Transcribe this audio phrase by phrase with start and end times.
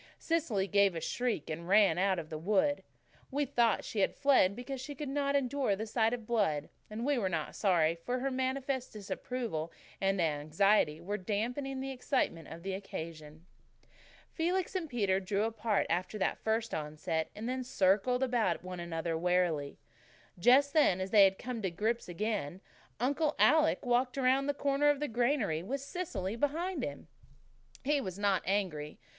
[0.17, 2.81] Cecily gave a shriek and ran out of the wood.
[3.29, 7.05] We thought she had fled because she could not endure the sight of blood, and
[7.05, 12.63] we were not sorry, for her manifest disapproval and anxiety were damping the excitement of
[12.63, 13.45] the occasion.
[14.33, 19.77] Felix and Peter drew apart after that first onset, and circled about one another warily.
[20.35, 22.59] Then, just as they had come to grips again,
[22.99, 27.07] Uncle Alec walked around the corner of the granary, with Cecily behind him.
[27.83, 28.97] He was not angry.